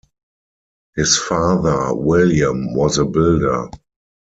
[0.95, 3.69] His father, William, was a builder.